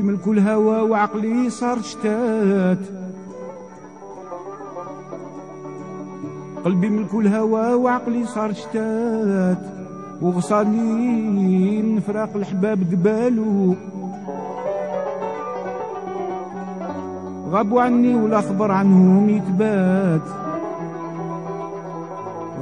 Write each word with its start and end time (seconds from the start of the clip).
قلبي 0.00 0.12
ملك 0.12 0.28
الهوى 0.28 0.80
وعقلي 0.90 1.50
صار 1.50 1.82
شتات 1.82 2.78
قلبي 6.64 6.90
ملك 6.90 7.14
الهوى 7.14 7.74
وعقلي 7.74 8.26
صار 8.26 8.52
شتات 8.52 9.58
وغصاني 10.22 11.82
من 11.82 12.00
فراق 12.00 12.30
الحباب 12.36 12.90
دبالو. 12.90 13.74
غابوا 17.50 17.82
عني 17.82 18.14
ولا 18.14 18.40
خبر 18.40 18.70
عنهم 18.72 19.28
يتبات. 19.28 20.26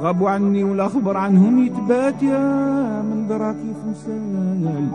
غابوا 0.01 0.29
عني 0.29 0.63
ولا 0.63 0.87
خبر 0.87 1.17
عنهم 1.17 1.65
يتبات. 1.65 2.23
يا 2.23 3.01
من 3.01 3.27
درا 3.29 3.51
كيف 3.51 3.77
مسال 3.87 4.87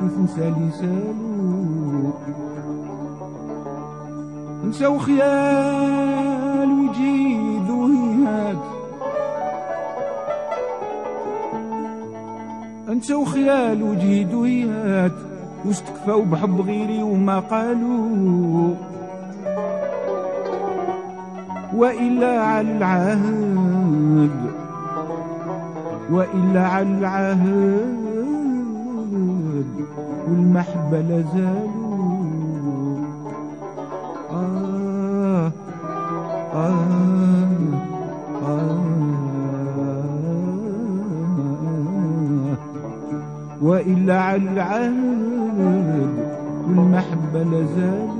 كيف 0.00 0.18
مسال 0.18 0.54
يسالو. 0.68 1.31
نساو 4.68 4.98
خيال 4.98 6.68
ويجي 6.70 7.58
ذوهات 7.68 8.56
نساو 12.88 13.24
خيال 13.24 13.82
وجهي 13.82 14.24
دويات 14.24 15.12
واستكفاو 15.64 16.22
بحب 16.22 16.60
غيري 16.60 17.02
وما 17.02 17.38
قالوا 17.38 18.74
وإلا 21.74 22.42
على 22.42 22.76
العهد. 22.76 24.30
وإلا 26.10 26.68
على 26.68 26.88
العهد. 26.98 28.12
والمحبة 30.28 31.00
لازالوا 31.00 31.81
وإلا 43.62 44.20
على 44.20 44.50
العهد 44.50 44.94
والمحبة 46.68 47.42
لازالوا 47.42 48.11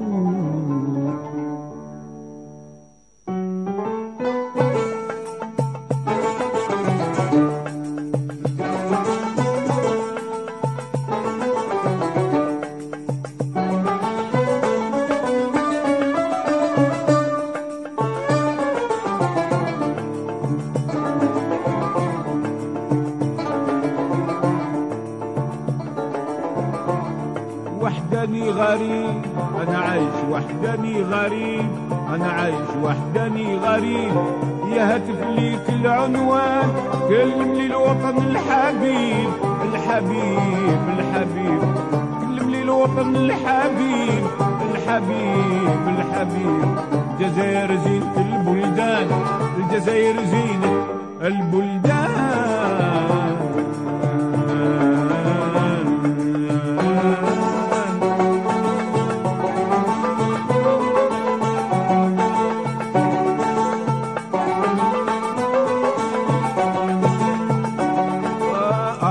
وحداني 28.22 28.50
غريب 28.50 29.22
أنا 29.62 29.78
عايش 29.78 30.14
وحداني 30.30 31.02
غريب 31.02 31.68
أنا 32.14 32.26
عايش 32.26 32.68
وحداني 32.82 33.56
غريب. 33.56 34.12
يا 34.72 34.94
هاتف 34.94 35.26
ليك 35.36 35.68
العنوان 35.68 36.72
كلم 37.08 37.52
لي 37.54 37.66
الوطن 37.66 38.18
الحبيب 38.18 39.28
الحبيب 39.62 40.80
الحبيب. 40.98 41.62
كلم 42.20 42.50
لي 42.50 42.62
الوطن 42.62 43.16
الحبيب 43.16 44.24
الحبيب 44.74 45.88
الحبيب. 45.98 46.76
الجزائر 47.20 47.76
زينة 47.76 48.16
البلدان 48.16 49.08
الجزائر 49.58 50.16
زينة 50.24 50.84
البلدان. 51.22 53.21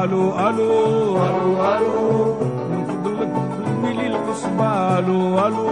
ألو 0.04 0.50
ألو 0.50 0.72
ألو 1.26 1.52
ألو. 1.74 2.36
من 2.72 2.86
فضلك 2.88 3.34
خلي 3.58 3.94
لي 3.94 4.08
القصبة 4.08 5.00
ألو. 5.00 5.48
ألو 5.48 5.68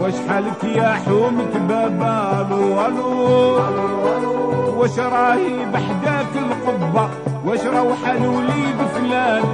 واش 0.00 0.14
حالك 0.28 0.64
يا 0.64 0.92
حومة 0.92 1.54
بابا 1.68 2.40
ألو. 2.40 2.86
ألو 2.86 4.80
واش 4.80 4.98
راهي 4.98 5.64
بحداك 5.72 6.32
القبة 6.36 7.08
واش 7.46 7.60
راهو 7.60 7.94
حال 8.04 8.26
وليد 8.26 8.78
فلان. 8.94 9.44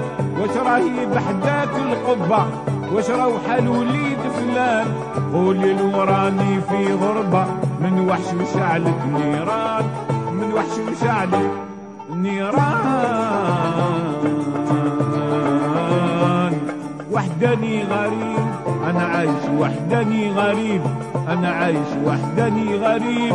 واش 0.40 0.56
راهي 0.56 1.06
بحداك 1.14 1.74
القبة 1.76 2.46
واش 2.92 3.10
راهو 3.10 3.38
حال 3.48 3.68
وليد 3.68 4.18
فلان. 4.36 4.86
قولي 5.34 5.72
الوراني 5.72 6.60
في 6.60 6.92
غربة 6.92 7.46
من 7.80 8.08
وحش 8.08 8.28
مشعلت 8.34 9.00
نيران. 9.14 9.84
من 10.32 10.52
وحش 10.54 10.78
مشعلت 10.92 11.50
نيران. 12.10 12.62
وحداني 17.12 17.84
غريب 17.84 18.46
أنا 18.90 19.02
عايش 19.02 19.44
وحداني 19.58 20.30
غريب 20.32 20.82
أنا 21.28 21.48
عايش 21.48 21.88
وحداني 22.06 22.76
غريب. 22.76 23.34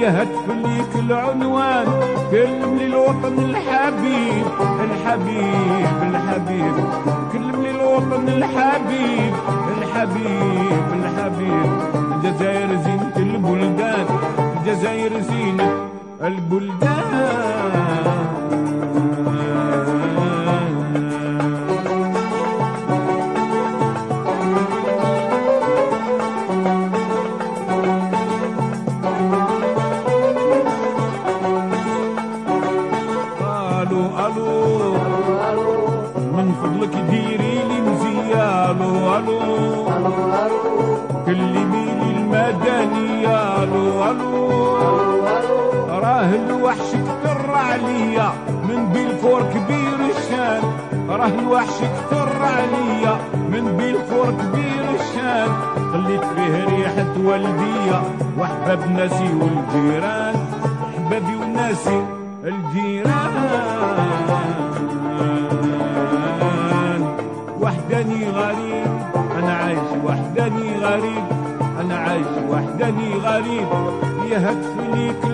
يا 0.00 0.22
هتف 0.22 0.46
ليك 0.48 0.92
العنوان 0.94 1.86
كلم 2.30 2.76
لي 2.78 2.86
الوطن 2.86 3.38
الحبيب 3.38 4.46
الحبيب 4.84 5.86
الحبيب. 6.02 6.74
كلم 7.32 7.62
لي 7.62 7.70
الوطن 7.70 8.28
الحبيب 8.28 9.34
الحبيب 9.78 10.86
الحبيب. 10.92 11.70
الجزائر 12.14 12.68
زينة 12.76 13.16
البلدان 13.16 14.06
الجزائر 14.56 15.20
زينة 15.20 15.83
البلدان 16.22 16.94
فضلك 36.62 36.94
ديري 37.10 37.54
لي 37.68 37.80
مزية 37.80 38.72
ألو. 44.10 45.13
راه 46.24 46.34
الوحش 46.34 46.90
كثر 46.92 47.50
عليا 47.54 48.32
من 48.68 48.88
بيلفور 48.92 49.42
كبير 49.42 49.98
الشان. 50.16 50.62
راه 51.08 51.26
الوحش 51.26 51.78
كثر 51.80 52.28
عليا 52.42 53.18
من 53.34 53.76
بيلفور 53.76 54.30
كبير 54.30 54.84
الشان. 55.00 55.48
خليت 55.92 56.24
فيه 56.24 56.64
ريحة 56.64 57.14
والدية 57.24 58.02
واحباب 58.38 58.90
ناسي 58.96 59.30
والجيران. 59.40 60.34
أحبابي 60.88 61.36
وناسي 61.36 62.04
الجيران. 62.44 63.14
وحداني 67.60 68.28
غريب 68.28 68.92
أنا 69.38 69.52
عايش 69.52 69.90
وحداني 70.04 70.76
غريب. 70.82 71.24
أنا 71.80 71.96
عايش 71.96 72.26
وحداني 72.50 73.14
غريب. 73.14 73.68
يا 74.30 74.38
هتف 74.38 74.72
ليك 74.94 75.24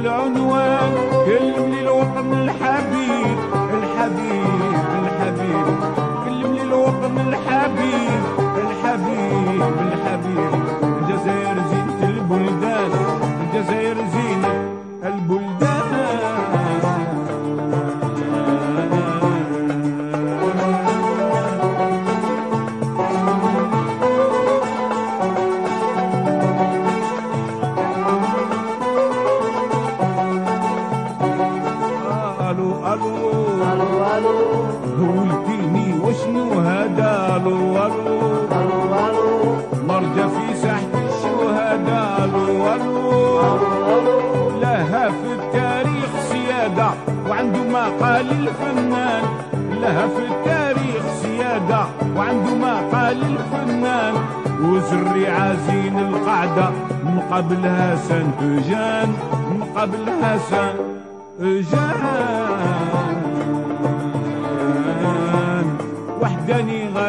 قولتيني 34.98 35.86
وشنو 36.04 36.52
هذا 36.60 37.36
ألو 37.36 37.76
ألو 37.86 38.20
مرجع 39.88 40.26
في 40.28 40.54
ساحة 40.62 40.94
الشهداء 41.08 42.24
ألو 42.24 42.74
ألو 42.74 43.40
ألو 43.40 44.60
لها 44.60 45.08
في 45.08 45.32
التاريخ 45.38 46.10
سيادة 46.32 46.88
وعنده 47.28 47.62
ما 47.72 47.84
قال 48.00 48.30
الفنان 48.30 49.22
لها 49.82 50.06
في 50.08 50.22
التاريخ 50.32 51.02
سيادة 51.22 51.80
وعنده 52.16 52.54
ما 52.54 52.74
قال 52.92 53.18
الفنان 53.22 54.14
وزري 54.62 55.26
عازين 55.28 55.98
القعدة 55.98 56.70
مقابلها 57.16 57.96
سنتجان 57.96 59.12
مقابلها 59.60 60.38
سنتجان 61.40 63.19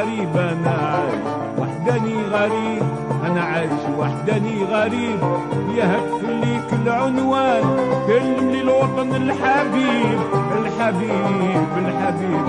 غريب 0.02 0.38
أنا 0.38 0.72
عايش 0.72 1.26
وحداني 1.58 2.16
غريب 2.32 2.84
أنا 3.26 3.42
عايش 3.42 3.84
وحداني 4.00 4.64
غريب. 4.64 5.20
يهف 5.76 6.24
ليك 6.24 6.70
العنوان 6.74 7.64
كلم 8.08 8.50
لي 8.52 8.62
الوطن 8.62 9.16
الحبيب. 9.16 10.20
الحبيب 10.62 11.70
الحبيب. 11.78 12.46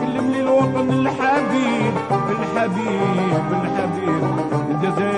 كلم 0.00 0.30
لي 0.32 0.40
الوطن 0.40 0.90
الحبيب. 0.90 1.94
الحبيب 2.30 3.46
الحبيب. 3.62 4.24
الجزائر 4.70 5.15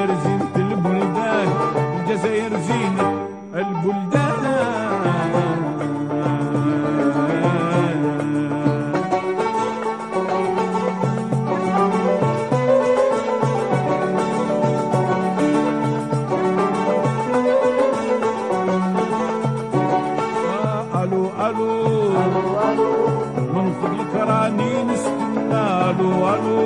ألو 26.34 26.58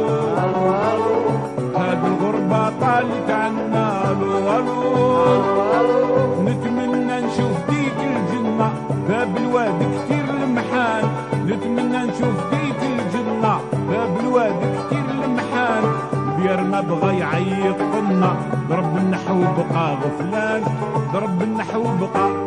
ألو 0.44 0.44
ألو 0.44 0.66
ألو 0.90 1.12
هاد 1.78 2.04
الغربة 2.04 2.62
طالت 2.80 3.30
عنا 3.30 4.10
ألو 4.10 4.32
ألو 4.56 4.78
ألو 5.80 6.42
نتمنى 6.42 7.16
نشوف 7.26 7.56
ديك 7.70 7.98
الجنة 8.16 8.68
باب 9.08 9.36
الواد 9.36 9.78
كتير 9.96 10.24
المحان 10.42 11.04
نتمنى 11.46 11.98
نشوف 11.98 12.36
ديك 12.52 12.80
الجنة 12.82 13.54
باب 13.90 14.12
الواد 14.20 14.54
كتير 14.78 15.06
المحان 15.24 15.84
بير 16.36 16.60
ما 16.60 16.80
بغى 16.80 17.22
قلنا 17.92 18.36
ضرب 18.68 18.96
النحو 18.96 19.40
بقى 19.40 19.94
غفلان. 20.02 20.62
ضرب 21.12 21.42
النحو 21.42 21.82
بقى 21.82 22.41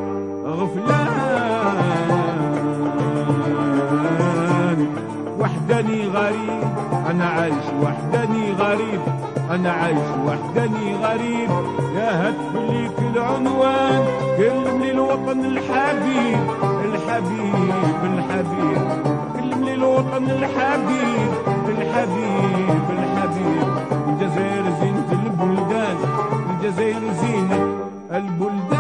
وحداني 5.46 6.08
غريب. 6.08 6.64
أنا 7.10 7.26
عايش 7.26 7.66
وحداني 7.82 8.52
غريب. 8.52 9.02
أنا 9.52 9.72
عايش 9.72 10.10
وحداني 10.26 10.96
غريب. 10.96 11.50
يا 11.96 12.30
هتف 12.30 12.56
ليك 12.56 13.00
العنوان 13.00 14.06
كلمني 14.38 14.92
الوطن 14.92 15.46
الحبيب. 15.46 16.40
الحبيب 16.86 18.02
الحبيب. 18.04 18.82
كلمني 19.36 19.74
الوطن 19.74 20.24
الحبيب. 20.30 21.32
الحبيب 21.68 22.86
الحبيب. 22.98 23.68
الجزائر 24.08 24.64
زينة 24.82 25.10
البلدان. 25.12 25.98
الجزائر 26.50 27.02
زينة 27.22 27.60
البلدان. 28.12 28.75